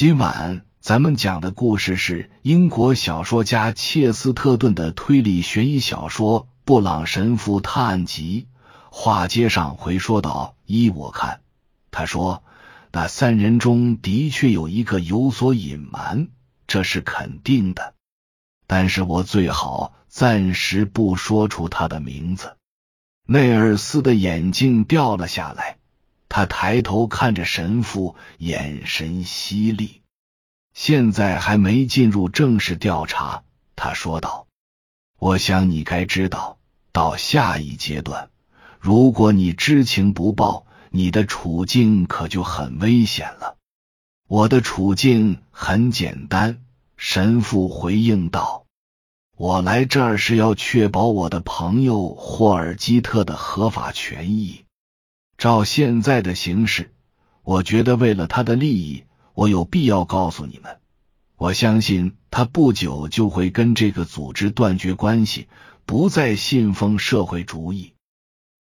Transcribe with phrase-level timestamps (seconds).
[0.00, 8.46] 今晚咱们讲的故事是英国小说家切斯特顿的推理悬疑小说《布朗神父探案集》。
[8.92, 11.40] 话接上回说道：“依我看，
[11.90, 12.44] 他说
[12.92, 16.28] 那三人中的确有一个有所隐瞒，
[16.68, 17.94] 这是肯定的。
[18.68, 22.54] 但是我最好暂时不说出他的名字。”
[23.26, 25.77] 内尔斯的眼镜掉了下来。
[26.28, 30.02] 他抬头看着神父，眼神犀利。
[30.74, 33.42] 现在还没进入正式调查，
[33.74, 34.46] 他说道
[35.18, 36.58] ：“我想你该知道，
[36.92, 38.30] 到下一阶段，
[38.78, 43.56] 如果你知情不报，你的处境可就很危险了。”
[44.28, 46.62] 我的处境很简单，
[46.98, 48.66] 神父回应道
[49.36, 54.66] ：“我来这儿是要确保我的朋友霍尔基特的合法权益。”
[55.38, 56.92] 照现在的形势，
[57.44, 60.80] 我觉得为了他的利益，我有必要告诉你们。
[61.36, 65.46] 我相信他不久就会跟这个组织断绝关系，
[65.86, 67.94] 不再信奉社会主义。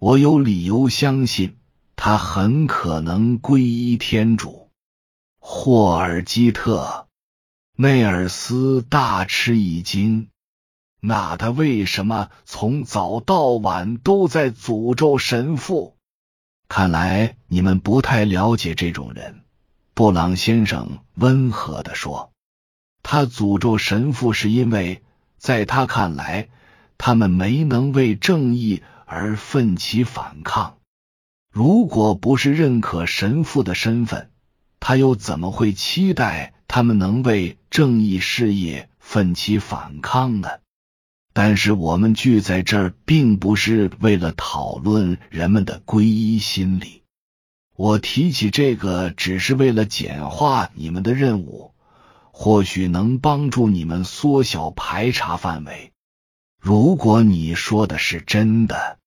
[0.00, 1.58] 我有理由相信
[1.94, 4.70] 他很可能皈依天主。
[5.38, 7.06] 霍尔基特
[7.76, 10.28] 内尔斯大吃一惊，
[11.02, 15.98] 那他为什么从早到晚都在诅咒神父？
[16.74, 19.42] 看来你们不太了解这种人，
[19.92, 22.32] 布朗先生温和的说
[23.04, 25.02] ：“他诅咒神父是因为
[25.36, 26.48] 在他看来，
[26.96, 30.78] 他们没能为正义而奋起反抗。
[31.52, 34.30] 如果不是认可神父的身份，
[34.80, 40.48] 他又怎么会期待他们能为正义事业奋起反抗呢？”
[41.32, 47.02] 但是我们聚在这儿，并不是为了讨论人们的皈依心理。
[47.74, 51.72] 我提起这个，只是为了简化你们的任务，
[52.30, 55.92] 或许能帮助你们缩小排查范围。
[56.60, 58.98] 如果你说的是真的，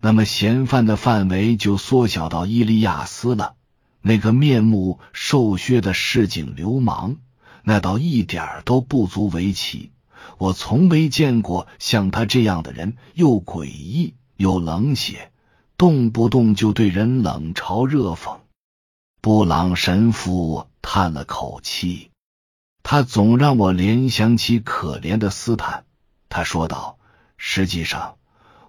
[0.00, 3.54] 那么嫌犯的范围就缩小到伊利亚斯了。
[4.02, 7.16] 那个面目瘦削的市井流氓，
[7.62, 9.92] 那倒一点都不足为奇。
[10.38, 15.32] 我从没见过像他这样的人，又诡异又冷血，
[15.76, 18.38] 动不动就对人冷嘲热讽。
[19.20, 22.10] 布朗神父叹了口气，
[22.82, 25.84] 他总让我联想起可怜的斯坦。
[26.28, 26.98] 他说道
[27.38, 28.16] ：“实际上，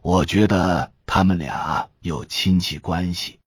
[0.01, 3.39] 我觉得他们俩有亲戚关系。”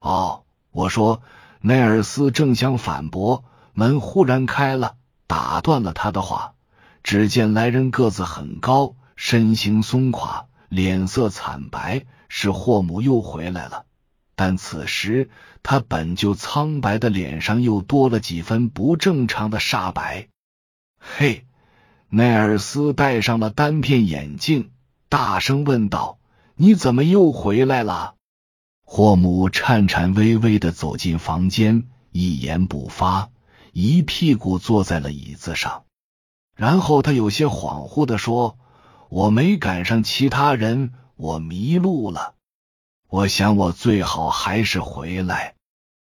[0.00, 1.22] 哦，我说，
[1.60, 6.53] 内尔斯正想反驳，门忽然开了，打断了他的话。
[7.04, 13.84] 只见来人个子很高，身形松垮，脸色惨白，是霍姆又回来了。
[14.34, 15.30] 但此时
[15.62, 20.28] 他本就苍白的脸上又多了几分不正常的煞白。
[20.98, 21.46] 嘿，
[22.08, 24.70] 奈尔斯戴上了单片眼镜，
[25.08, 26.18] 大声问道
[26.56, 28.14] ：“你怎么又回来了？”
[28.82, 33.28] 霍姆颤颤巍巍的走进房间，一言不发，
[33.72, 35.83] 一屁股坐在了椅子上。
[36.54, 38.56] 然后他有些恍惚的说
[39.10, 42.34] ：“我没赶上其他人，我迷路了。
[43.08, 45.54] 我想我最好还是回来。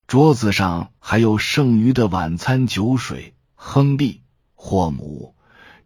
[0.07, 3.35] 桌子上还有剩余的晚餐酒水。
[3.55, 4.13] 亨利·
[4.55, 5.35] 霍姆，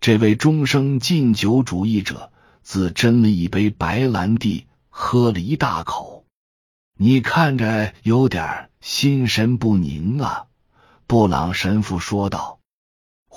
[0.00, 2.32] 这位终生禁酒主义者，
[2.62, 6.24] 自斟了一杯白兰地，喝了一大口。
[6.96, 10.46] 你看着有点心神不宁啊。”
[11.06, 12.57] 布朗神父说道。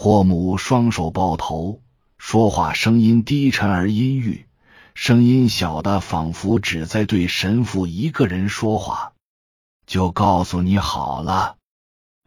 [0.04, 1.84] 霍姆双手抱头，
[2.18, 4.48] 说话声音低沉而阴郁，
[4.96, 9.14] 声音小的仿佛只在对神父一个人说话。
[9.86, 11.58] 就告诉你好了，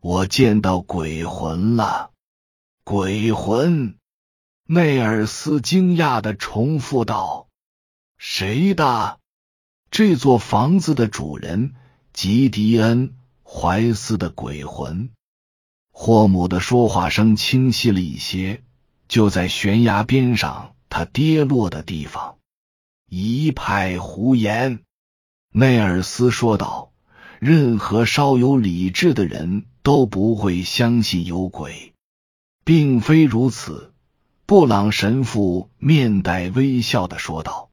[0.00, 2.12] 我见到鬼魂了。
[2.84, 3.96] 鬼魂？
[4.68, 7.48] 内尔斯惊讶的重复道
[8.16, 9.18] ：“谁的？
[9.90, 11.74] 这座房子的主人
[12.12, 13.08] 吉迪恩·
[13.42, 15.10] 怀斯的鬼魂。”
[15.96, 18.62] 霍姆的说话声清晰了一些。
[19.06, 22.36] 就在悬崖边上，他跌落的地方。
[23.08, 24.80] 一派胡言，
[25.52, 26.90] 内尔斯说道。
[27.38, 31.92] 任何稍有理智的人都不会相信有鬼。
[32.64, 33.92] 并非如此，
[34.46, 37.68] 布朗神父面带微笑的说道。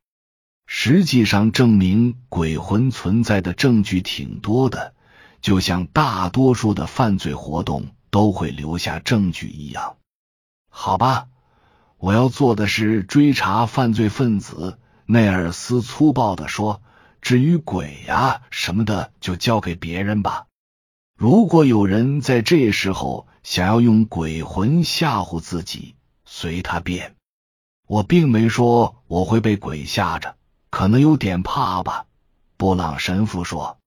[0.67, 4.93] 实际上，证明鬼魂存在的证据挺多的，
[5.41, 7.87] 就像大多数的犯罪活动。
[8.11, 9.97] 都会留下证据一样，
[10.69, 11.27] 好吧？
[11.97, 14.77] 我要做的是追查犯罪分子。
[15.05, 16.81] 内尔斯粗暴的说
[17.21, 20.47] ：“至于鬼呀什么的，就交给别人吧。
[21.17, 27.15] 如果有人在这时候想要用鬼魂吓唬自己，随他便。
[27.87, 30.35] 我并没说我会被鬼吓着，
[30.69, 32.05] 可能有点怕吧。
[32.57, 33.77] 布朗神父说：“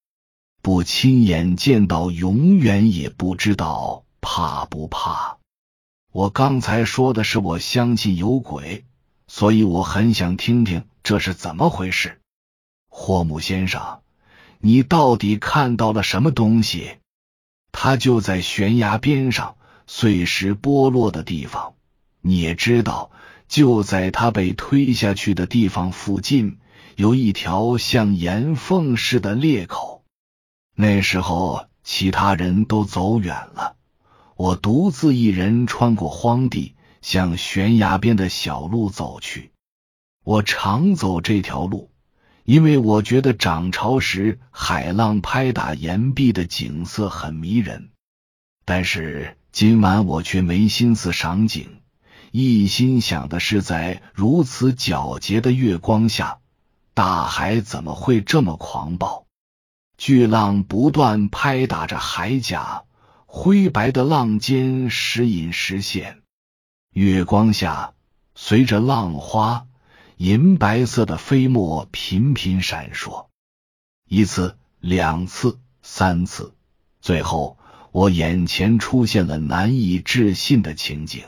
[0.62, 5.36] 不亲眼见到，永远也不知道怕不怕。”
[6.10, 8.84] 我刚才说的是我相信有鬼，
[9.28, 12.20] 所以我很想听听这是怎么回事。
[12.88, 14.00] 霍姆先生，
[14.58, 16.96] 你到底看到了什么东西？
[17.70, 19.56] 他就在悬崖边上，
[19.86, 21.74] 碎石剥落的地方。
[22.20, 23.10] 你也知道。
[23.46, 26.58] 就在他被推下去的地方附近，
[26.96, 30.02] 有一条像岩缝似的裂口。
[30.74, 33.73] 那时候，其他人都走远了，
[34.36, 39.52] 我独自一人穿过荒地，向悬崖边的小路走去。
[40.25, 41.90] 我常走这条路，
[42.44, 47.90] 因为我觉得涨潮时海浪拍打岩壁的景色很迷人。
[48.64, 51.81] 但是今晚我却没心思赏景。
[52.32, 56.38] 一心想的是，在如此皎洁的月光下，
[56.92, 59.26] 大海怎么会这么狂暴？
[59.96, 62.82] 巨浪不断拍打着海甲，
[63.36, 66.22] 灰白的浪尖时隐时现。
[66.92, 67.92] 月光下，
[68.36, 69.66] 随着浪花，
[70.16, 73.26] 银白色的飞沫频频闪烁。
[74.08, 76.54] 一次，两次，三次，
[77.00, 77.58] 最后，
[77.90, 81.25] 我眼前出现了难以置信的情景。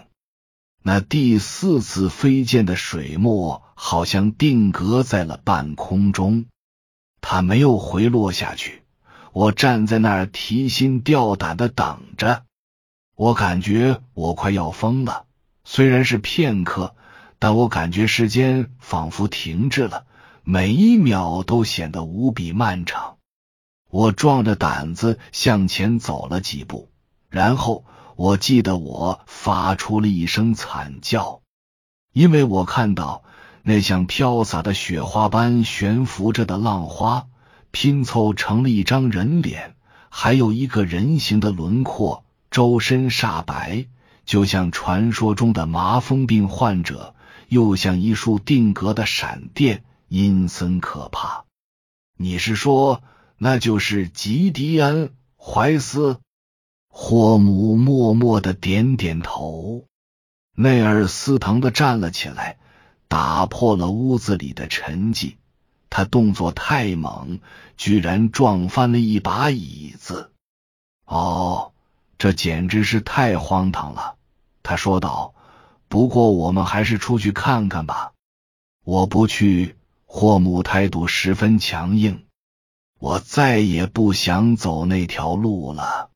[0.85, 6.47] 那第四次飞溅的水墨好像定格在了半空中，
[7.21, 8.85] 它没有回落下去。
[9.37, 12.45] 我站在那儿提心吊胆的等着，
[13.15, 15.27] 我感觉我快要疯了。
[15.63, 16.97] 虽然是片刻，
[17.39, 20.07] 但我感觉时间仿佛停滞了，
[20.43, 23.19] 每一秒都显得无比漫长。
[23.91, 26.89] 我壮着胆子向前走了几步，
[27.29, 27.85] 然后。
[28.17, 31.43] 我记得我发出了一声惨叫，
[32.15, 33.23] 因为我看到
[33.63, 37.27] 那像飘洒的雪花般悬浮着的浪花
[37.79, 39.77] 拼凑成了一张人脸，
[40.09, 43.85] 还有一个人形的轮廓，周身煞白，
[44.25, 47.15] 就像传说中的麻风病患者，
[47.49, 51.45] 又像一束定格的闪电，阴森可怕。
[52.17, 53.03] 你是说
[53.37, 56.19] 那就是吉迪恩·怀斯？
[56.89, 59.85] 霍姆默默的点点头，
[60.55, 62.57] 内尔斯疼的站了起来，
[63.07, 65.35] 打破了屋子里的沉寂。
[65.97, 67.41] 他动作太猛，
[67.79, 70.31] 居然撞翻了一把椅子。
[71.07, 71.73] 哦，
[72.19, 74.17] 这简直是太荒唐了！
[74.63, 75.33] 他说道。
[75.89, 78.13] 不过，我们还是出去看看吧。
[78.85, 79.75] 我不去。
[80.05, 82.27] 霍姆态度十分强硬。
[82.99, 86.11] 我再也不想走那条路了。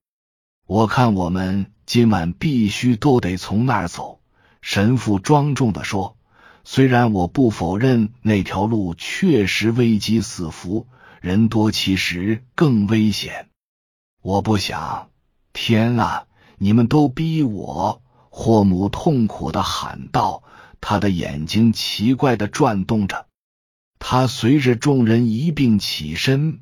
[0.66, 4.20] 我看我们今晚必须都得从那儿走。”
[4.60, 6.18] 神父庄重的说。
[6.64, 10.86] “虽然我不否认那条路确实危机四伏，
[11.20, 13.48] 人多其实更危险。
[14.22, 15.08] 我不想……
[15.52, 16.26] 天啊！
[16.58, 18.02] 你们都逼我！”
[18.32, 20.44] 霍姆痛苦的喊道，
[20.80, 23.26] 他的眼睛奇怪的转动着。
[23.98, 26.60] 他随着众人一并起身，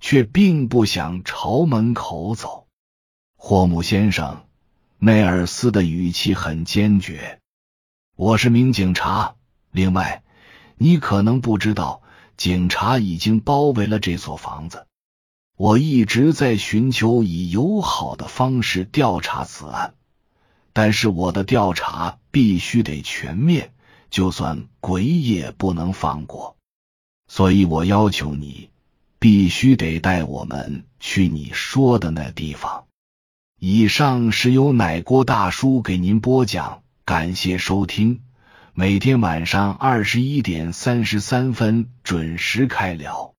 [0.00, 2.66] 却并不想朝门口走。
[3.36, 4.44] 霍姆先生，
[4.98, 7.38] 内尔斯的语气很坚决。
[8.16, 9.34] 我是名警察。
[9.70, 10.22] 另外，
[10.76, 12.02] 你可能不知道，
[12.36, 14.86] 警察已经包围了这所房子。
[15.56, 19.94] 我一直在寻求以友好的方式调查此案，
[20.72, 23.72] 但是我的调查必须得全面，
[24.08, 26.56] 就算鬼也不能放过。
[27.28, 28.70] 所以我要求你，
[29.18, 32.86] 必须得带我们去你说的那地方。
[33.60, 38.22] 以上是由奶锅大叔给您播讲，感谢收听。
[38.72, 43.34] 每天晚上二十一点三十三分准时开聊。